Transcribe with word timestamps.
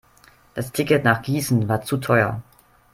Das 0.55 0.71
Ticket 0.71 1.03
nach 1.03 1.21
Gießen 1.21 1.69
war 1.69 1.83
zu 1.83 1.97
teuer 1.97 2.41